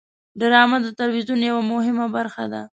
[0.39, 2.61] ډرامه د تلویزیون یوه مهمه برخه ده